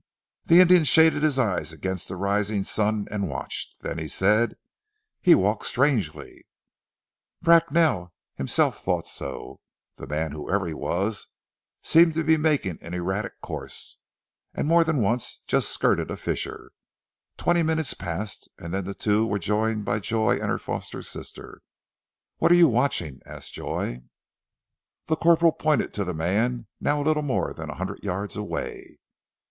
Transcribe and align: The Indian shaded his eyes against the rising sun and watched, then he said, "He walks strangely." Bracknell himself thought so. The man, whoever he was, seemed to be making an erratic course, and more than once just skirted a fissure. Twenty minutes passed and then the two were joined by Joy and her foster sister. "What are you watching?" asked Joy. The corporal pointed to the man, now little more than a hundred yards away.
The 0.45 0.61
Indian 0.61 0.83
shaded 0.83 1.21
his 1.21 1.37
eyes 1.37 1.71
against 1.71 2.07
the 2.07 2.15
rising 2.15 2.63
sun 2.63 3.07
and 3.11 3.29
watched, 3.29 3.81
then 3.81 3.99
he 3.99 4.07
said, 4.07 4.55
"He 5.21 5.35
walks 5.35 5.67
strangely." 5.67 6.47
Bracknell 7.43 8.11
himself 8.33 8.83
thought 8.83 9.05
so. 9.05 9.59
The 9.97 10.07
man, 10.07 10.31
whoever 10.31 10.65
he 10.65 10.73
was, 10.73 11.27
seemed 11.83 12.15
to 12.15 12.23
be 12.23 12.35
making 12.35 12.79
an 12.81 12.95
erratic 12.95 13.39
course, 13.41 13.99
and 14.55 14.67
more 14.67 14.83
than 14.83 15.03
once 15.03 15.41
just 15.45 15.69
skirted 15.69 16.09
a 16.09 16.17
fissure. 16.17 16.71
Twenty 17.37 17.61
minutes 17.61 17.93
passed 17.93 18.49
and 18.57 18.73
then 18.73 18.85
the 18.85 18.95
two 18.95 19.27
were 19.27 19.37
joined 19.37 19.85
by 19.85 19.99
Joy 19.99 20.31
and 20.39 20.49
her 20.49 20.57
foster 20.57 21.03
sister. 21.03 21.61
"What 22.39 22.51
are 22.51 22.55
you 22.55 22.69
watching?" 22.69 23.21
asked 23.27 23.53
Joy. 23.53 24.01
The 25.05 25.15
corporal 25.15 25.51
pointed 25.51 25.93
to 25.93 26.03
the 26.03 26.15
man, 26.15 26.65
now 26.79 27.03
little 27.03 27.21
more 27.21 27.53
than 27.53 27.69
a 27.69 27.75
hundred 27.75 28.03
yards 28.03 28.35
away. 28.35 28.97